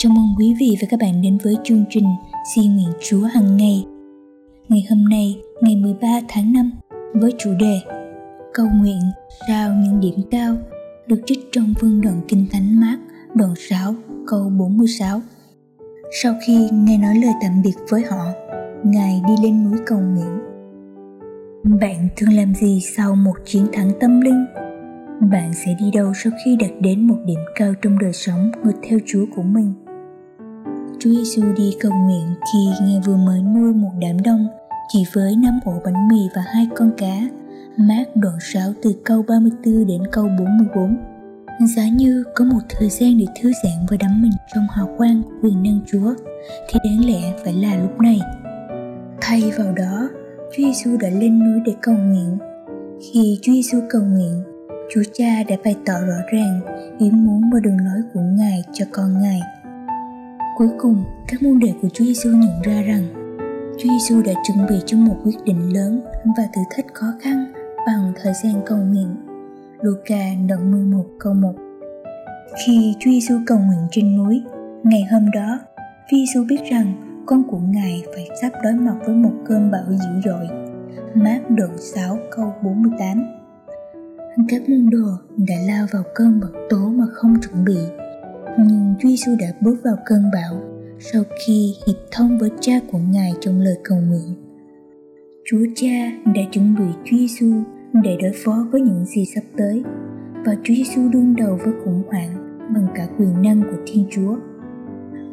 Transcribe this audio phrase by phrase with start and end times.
[0.00, 2.04] Chào mừng quý vị và các bạn đến với chương trình
[2.54, 3.84] Xin nguyện Chúa hàng ngày.
[4.68, 6.72] Ngày hôm nay, ngày 13 tháng 5,
[7.14, 7.80] với chủ đề
[8.54, 9.00] Cầu nguyện
[9.48, 10.56] sao những điểm cao
[11.06, 12.98] được trích trong vương đoạn Kinh Thánh Mát
[13.34, 13.94] đoạn 6
[14.26, 15.20] câu 46.
[16.22, 18.24] Sau khi nghe nói lời tạm biệt với họ,
[18.84, 20.38] Ngài đi lên núi cầu nguyện.
[21.80, 24.46] Bạn thường làm gì sau một chiến thắng tâm linh?
[25.30, 28.74] Bạn sẽ đi đâu sau khi đạt đến một điểm cao trong đời sống người
[28.82, 29.74] theo Chúa của mình?
[31.00, 34.46] Chúa Giêsu đi cầu nguyện khi Ngài vừa mới nuôi một đám đông
[34.88, 37.16] chỉ với năm ổ bánh mì và hai con cá.
[37.76, 40.96] Mát đoạn 6 từ câu 34 đến câu 44.
[41.76, 45.22] Giá như có một thời gian để thư giãn và đắm mình trong hào quang
[45.22, 46.14] của quyền năng Chúa,
[46.68, 48.20] thì đáng lẽ phải là lúc này.
[49.20, 50.08] Thay vào đó,
[50.56, 52.38] Chúa Giêsu đã lên núi để cầu nguyện.
[53.00, 54.42] Khi Chúa Giêsu cầu nguyện,
[54.94, 56.60] Chúa Cha đã bày tỏ rõ ràng
[56.98, 59.40] ý muốn và đường lối của Ngài cho con Ngài.
[60.58, 63.02] Cuối cùng, các môn đệ của Chúa Giêsu nhận ra rằng
[63.78, 67.52] Chúa Giêsu đã chuẩn bị cho một quyết định lớn và thử thách khó khăn
[67.86, 69.16] bằng thời gian cầu nguyện.
[69.80, 71.54] Luca đoạn 11 câu 1
[72.66, 74.42] Khi Chúa Giêsu cầu nguyện trên núi,
[74.82, 75.58] ngày hôm đó,
[76.10, 76.94] Chúa Giêsu biết rằng
[77.26, 80.48] con của Ngài phải sắp đối mặt với một cơn bão dữ dội.
[81.14, 83.24] Mát đoạn 6 câu 48
[84.48, 87.78] Các môn đồ đã lao vào cơn bão tố mà không chuẩn bị.
[88.66, 90.60] Nhưng Chúa Giêsu đã bước vào cơn bão
[90.98, 94.34] sau khi hiệp thông với cha của Ngài trong lời cầu nguyện.
[95.44, 97.62] Chúa Cha đã chuẩn bị Chúa Giêsu
[98.02, 99.82] để đối phó với những gì sắp tới
[100.44, 104.36] và Chúa Giêsu đương đầu với khủng hoảng bằng cả quyền năng của Thiên Chúa.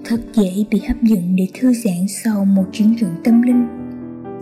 [0.06, 3.68] Thật dễ bị hấp dẫn để thư giãn sau một chiến trận tâm linh,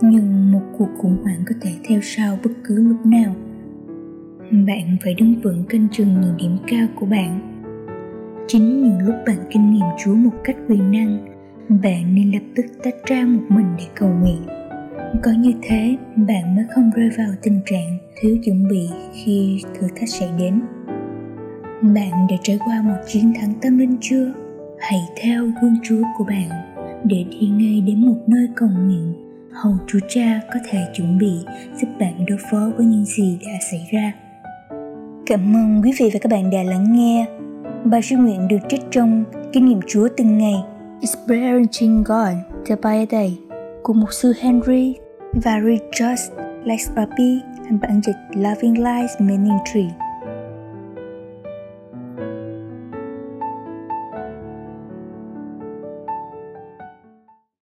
[0.02, 3.34] nhưng một cuộc khủng hoảng có thể theo sau bất cứ lúc nào.
[4.50, 7.53] Bạn phải đứng vững canh chừng những điểm cao của bạn
[8.46, 11.26] chính những lúc bạn kinh nghiệm chúa một cách quyền năng,
[11.82, 14.46] bạn nên lập tức tách ra một mình để cầu nguyện.
[15.22, 19.86] Có như thế, bạn mới không rơi vào tình trạng thiếu chuẩn bị khi thử
[19.96, 20.60] thách xảy đến.
[21.82, 24.32] Bạn đã trải qua một chiến thắng tâm linh chưa?
[24.80, 26.48] Hãy theo gương chúa của bạn
[27.04, 29.14] để đi ngay đến một nơi cầu nguyện.
[29.52, 31.32] Hầu chúa cha có thể chuẩn bị
[31.80, 34.12] giúp bạn đối phó với những gì đã xảy ra.
[35.26, 37.26] Cảm ơn quý vị và các bạn đã lắng nghe.
[37.84, 40.54] Bài suy nguyện được trích trong Kinh nghiệm Chúa từng ngày
[41.00, 42.34] Experiencing God
[42.68, 43.38] Day by Day
[43.82, 44.94] của mục sư Henry
[45.32, 46.22] và Richard
[46.64, 47.40] Lexapi,
[47.82, 50.03] bản dịch Loving Life Meaning Tree.